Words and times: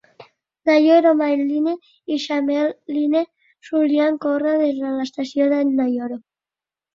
Nayoro 0.67 1.09
Main 1.17 1.43
Line 1.49 1.73
i 2.15 2.17
Shimmei 2.23 2.63
Line 2.95 3.21
solien 3.69 4.19
córrer 4.25 4.55
des 4.63 4.81
de 4.81 4.95
l'estació 4.97 5.49
de 5.55 5.61
Nayoro. 5.77 6.19